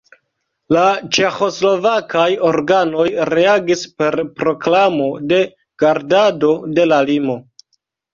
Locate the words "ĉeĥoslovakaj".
1.15-2.23